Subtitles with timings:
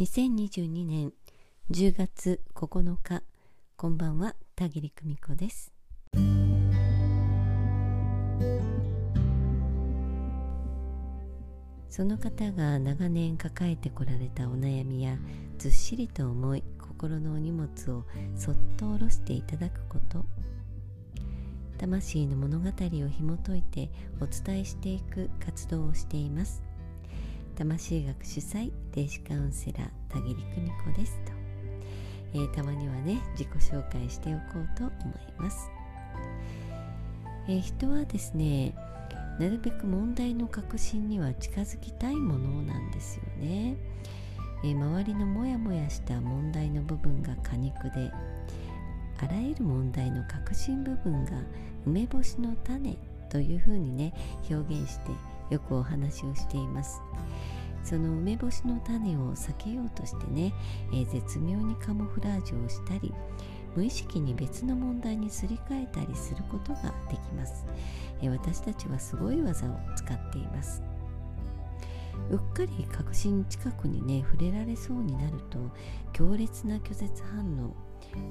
[0.00, 1.12] 2022年
[1.70, 3.22] 10月9日
[3.76, 5.74] こんばんは田切久美子です。
[11.90, 15.18] その方が長年抱えてこられたお悩みや
[15.58, 20.24] ずっしりと重い心のお荷物をそっと下ろしていただくこと。
[21.76, 26.69] 魂の物語を紐解いてお伝えしていく活動をしています。
[27.60, 31.32] 魂学主催霊視カウンセラー田切久美子ですと、
[32.32, 34.92] えー、たまにはね自己紹介しておこうと思
[35.28, 35.70] います、
[37.48, 38.74] えー、人はですね
[39.38, 43.76] なるべく問題の核心には近づきたいものなんですよね、
[44.64, 48.10] えー、周りのモヤモヤした問題の部分が果肉で
[49.22, 51.32] あらゆる問題の核心部分が
[51.84, 52.96] 梅干しの種
[53.28, 54.14] というふうにね
[54.50, 55.10] 表現して
[55.50, 57.02] よくお話をしています。
[57.82, 60.52] その梅干しの種を避けようとしてね、
[60.92, 63.12] えー、絶妙にカモフラージュをしたり
[63.74, 67.64] 無意識に別の問題にすり替えたりすることができます、
[68.20, 70.82] えー、私たちはすごい技を使っています。
[72.30, 75.58] うっかり確信近くにね触れられそうになると
[76.12, 77.74] 強烈な拒絶反応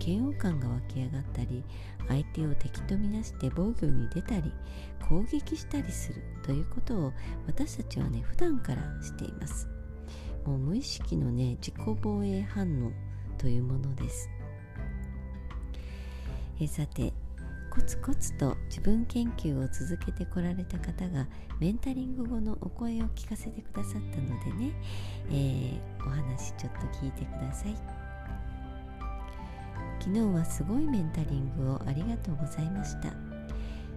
[0.00, 1.64] 嫌悪感が湧き上がったり
[2.08, 4.52] 相手を敵とみなして防御に出たり
[5.08, 7.12] 攻撃したりするということを
[7.46, 9.68] 私たちはね普段からしています
[10.44, 12.90] もう無意識のね自己防衛反応
[13.38, 14.28] というものです
[16.60, 17.12] えさて
[17.70, 21.26] コツコツと自分研究を続けてこられた方が
[21.58, 24.72] メンタリング後のお声を聞かせてくださったのでね、
[25.30, 28.01] えー、お話ちょっと聞いてください。
[30.02, 33.12] 昨日はすごいメンタリングをありがとうございました。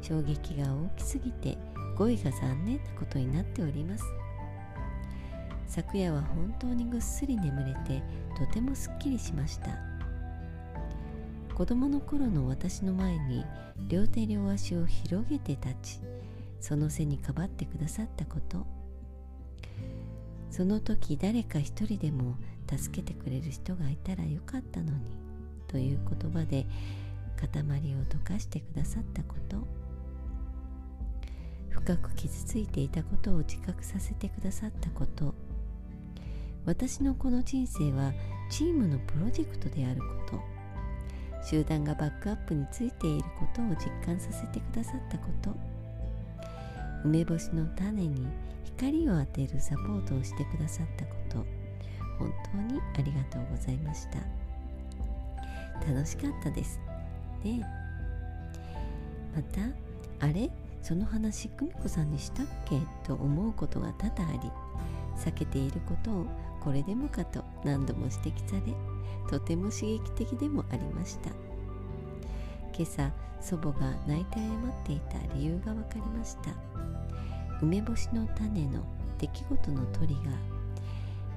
[0.00, 1.56] 衝撃が大きすぎて
[1.96, 4.04] 語彙が残念なことになっております。
[5.68, 8.02] 昨夜は本当にぐっすり眠れて
[8.36, 9.78] とてもすっきりしました。
[11.54, 13.44] 子供の頃の私の前に
[13.88, 16.00] 両手両足を広げて立ち
[16.60, 18.66] その背にかばってくださったこと。
[20.50, 22.34] その時誰か一人でも
[22.68, 25.21] 助けてくれる人がいたらよかったのに。
[25.72, 26.66] という言葉で
[27.36, 29.66] 塊を溶かしてくださったこと。
[31.70, 35.34] 深く傷ついていたことを自覚させてくださったこと。
[36.66, 38.12] 私のこの人生は
[38.50, 40.40] チームのプロジェクトであること。
[41.44, 45.56] 集団がバックアップについていることを実感させてくださったこと。
[47.04, 48.28] 梅干しの種に
[48.64, 51.38] 光を当てるサポートをしてくださったこと。
[52.18, 54.41] 本当にありがとうございました。
[55.86, 56.80] 楽しかったです。
[57.42, 57.60] で
[59.34, 59.60] また
[60.26, 60.50] あれ？
[60.82, 62.80] その話久美子さんにしたっけ？
[63.04, 64.50] と思うことが多々あり
[65.16, 66.26] 避けていることを
[66.60, 68.72] これでもかと何度も指摘され
[69.30, 71.30] とても刺激的でもありました。
[72.76, 73.10] 今朝
[73.40, 76.50] 祖母が泣いて謝っていた理由が分かりました。
[77.60, 78.84] 梅干しの種の
[79.18, 80.20] 出来事の鳥が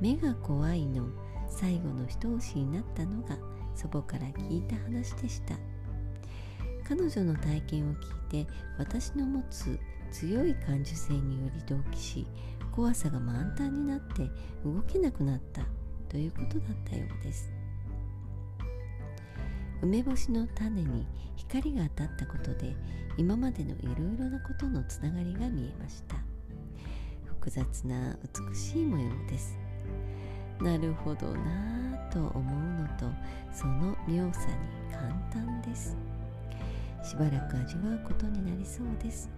[0.00, 1.04] 目が怖いの
[1.48, 3.36] 最後の一押しになったのが
[3.74, 5.54] 祖母から聞いた話でした。
[6.88, 9.78] 彼女の体験を聞いて私の持つ
[10.10, 12.26] 強い感受性により同期し
[12.70, 14.28] 怖さが満タンになって
[14.64, 15.62] 動けなくなった
[16.08, 17.52] ということだったようです。
[19.80, 22.76] 梅干しの種に光が当たったことで
[23.16, 26.16] 今までのいろいろなことのつながりが見えました。
[27.24, 28.16] 複雑な
[28.50, 29.58] 美しい模様です。
[30.60, 31.81] なるほどな
[32.12, 33.06] と思うのと
[33.50, 35.96] その妙さに簡単です。
[37.02, 39.30] しばらく味わうことになりそうです。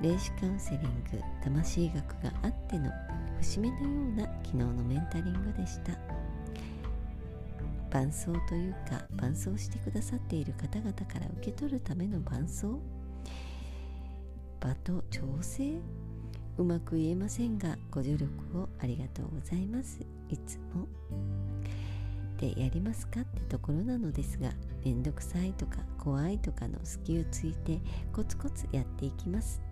[0.00, 0.80] 霊視カウンセリン
[1.10, 2.90] グ魂学があっての
[3.40, 5.92] 節目のような昨日のメンタリングでした。
[7.90, 12.78] 伴奏というか伴奏してくださっている方々から受け取るための伴奏。
[14.60, 15.74] 場と調整。
[16.58, 18.26] うまく言えませんがご助力
[18.58, 20.00] をありがとうございます。
[20.28, 20.86] いつも。
[22.38, 24.50] でやりますかってところなのですが
[24.84, 27.80] めんどくさいとか怖いとかの隙をついて
[28.12, 29.62] コツコツやっていきます。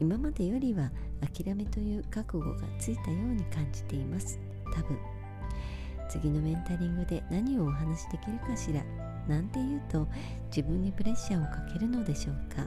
[0.00, 0.90] 今までよりは
[1.34, 4.38] 諦めという覚悟がついたように感じています。
[4.74, 4.98] 多分。
[6.08, 8.82] 次のメンタリングで何をお話しできるかしら。
[9.26, 10.08] なんて言うと
[10.46, 12.66] 自分にプレッシャーをかけるのでしょうか。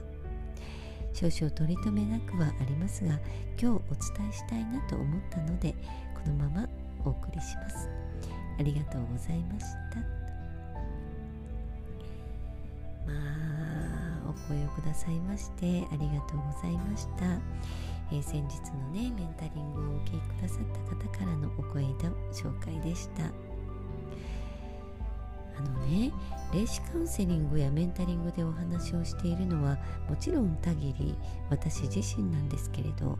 [1.30, 3.18] 少々取り留めなくはありますが
[3.60, 3.80] 今日お
[4.16, 5.74] 伝えしたいなと思ったので
[6.14, 6.68] このまま
[7.04, 7.88] お送りします。
[8.58, 9.98] ありがとうございました。
[13.06, 13.12] ま
[14.26, 17.24] あお声をくださいましてありがとうございました。
[18.10, 21.92] えー、先日のねメンタリングをお受けくださった方からのお声の
[22.32, 23.51] 紹介でした。
[25.92, 26.12] ね。
[26.52, 29.78] 霊視カウンセリングやメンタリングでお話をしているのは
[30.08, 31.16] もちろん限り
[31.50, 33.18] 私自身なんですけれど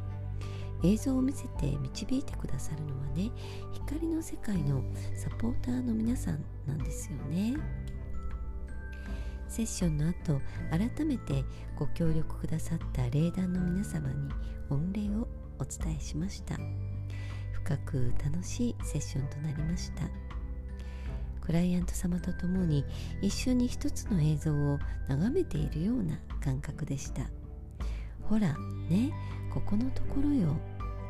[0.85, 3.31] 映像を見せて導いてくださるのはね
[3.73, 4.83] 光の世界の
[5.15, 7.57] サポーターの皆さんなんですよね。
[9.49, 10.41] セッションの後
[10.71, 11.45] 改めて
[11.77, 14.31] ご協力くださった霊団の皆様に
[14.71, 15.29] 御礼を
[15.59, 16.57] お伝えしました。
[17.53, 20.32] 深く楽しいセッションとなりました。
[21.45, 22.85] クライアント様と共に
[23.21, 24.79] 一緒に一つの映像を
[25.09, 27.23] 眺めているような感覚でした。
[28.23, 28.55] ほら
[28.89, 29.13] ね
[29.53, 30.53] ここのところよ。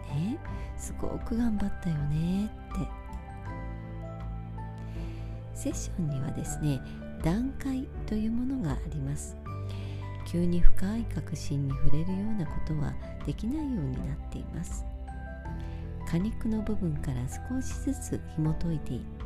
[0.08, 0.38] ね
[0.76, 3.02] すごく頑張ったよねって。
[5.54, 6.80] セッションにはですね
[7.22, 9.36] 段階というものがあります。
[10.26, 12.94] 急に深い確信に触れるようなことは
[13.26, 14.84] できないようになっています。
[16.08, 17.20] 果肉の部分から
[17.50, 19.21] 少しずつ紐解いていって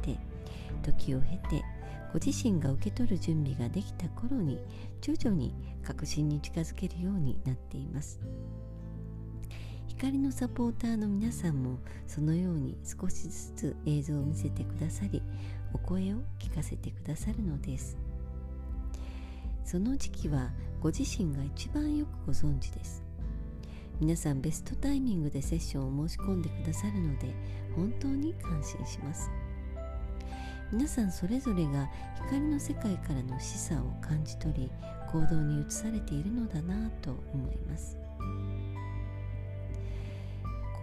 [0.92, 1.64] 時を経て
[2.12, 4.58] ご自身が受け取る準備ができた頃に
[5.00, 8.20] 徐々に確信に近づけるようになっています。
[9.86, 15.22] 光のサポーターの皆さんもそのように少しずつ映像を見せてくださり
[15.72, 17.96] お声を聞かせてくださるのです。
[19.64, 23.02] その時期はご自身が一番よくご存知です。
[23.98, 27.34] 皆さんベストタイミングでセッションを申し込んでくださるので
[27.74, 29.30] 本当に感心します。
[30.72, 31.88] 皆さんそれぞれが
[32.26, 34.70] 光の世界からの示唆を感じ取り
[35.12, 37.96] 行動に移されているのだなと思います。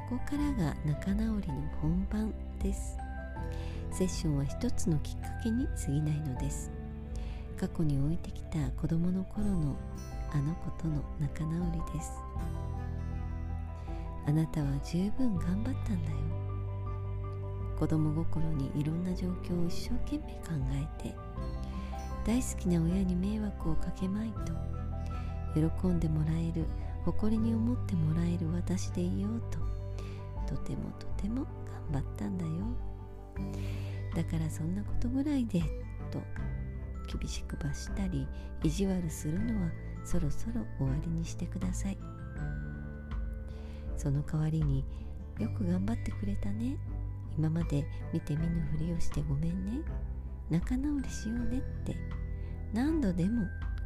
[0.09, 2.97] ここからが仲直りの本番です。
[3.91, 6.71] セッションは一つのきっかけに過ぎないのです。
[7.59, 9.75] 過去に置いてきた子供の頃の
[10.31, 12.13] あの子との仲直りです。
[14.25, 16.42] あなたは十分頑張ったんだよ。
[17.79, 20.51] 子供心にいろんな状況を一生懸命考
[20.99, 21.15] えて
[22.25, 24.53] 大好きな親に迷惑をかけまいと
[25.53, 26.65] 喜んでもらえる
[27.05, 29.41] 誇りに思ってもらえる私でいよう
[30.47, 31.45] ととてもとても
[31.91, 32.51] 頑張ったんだよ。
[34.15, 35.61] だからそんなことぐらいで
[36.11, 36.21] と
[37.17, 38.27] 厳しく罰したり
[38.63, 39.71] 意地悪するのは
[40.05, 41.97] そろそろ終わりにしてください。
[43.97, 44.85] その代わりに
[45.39, 46.77] よく頑張ってくれたね。
[47.38, 49.81] 今まで見て見ぬふりをしてごめんね。
[50.50, 51.95] 仲直りしようねって。
[52.74, 53.45] 何度でも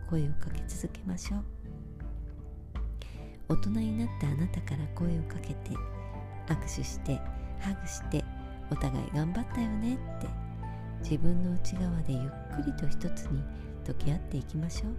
[0.10, 1.44] 声をかけ続けましょう。
[3.50, 5.72] 大人になったあなたから声をかけて
[6.48, 7.16] 握手して
[7.60, 8.24] ハグして
[8.70, 10.28] お互い頑張ったよねって。
[11.04, 12.22] 自分の内側でゆっ
[12.56, 13.42] くりと一つに
[13.86, 14.96] 溶け合っていきましょう。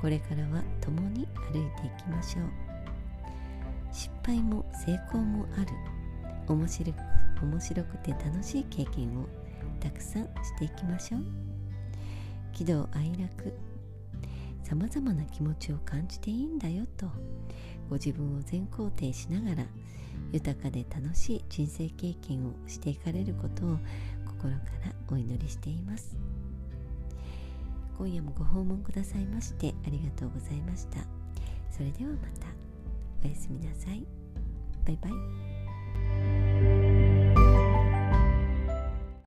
[0.00, 2.44] これからは共に歩いていきましょう。
[3.92, 5.97] 失敗も成功もある。
[6.52, 6.96] 面白く
[7.42, 9.26] 面白くて楽しい経験を
[9.80, 11.24] たくさんしていきましょう。
[12.52, 13.54] 喜怒哀楽
[14.64, 17.06] さまざまな気持ちを感じていいんだよと
[17.88, 19.66] ご自分を全肯定しながら
[20.32, 23.78] 豊かで楽しい人生経験をしていかれることを
[24.26, 26.16] 心からお祈りしています。
[27.96, 30.98] 今夜もご訪問くださいましてありがとうございました。
[31.70, 32.46] それではまた。
[33.24, 34.04] おやすみなさい。
[34.84, 35.57] バイバイ。